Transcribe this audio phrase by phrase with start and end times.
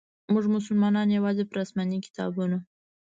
[0.33, 2.57] موږ مسلمانانو یوازي پر اسماني کتابونو.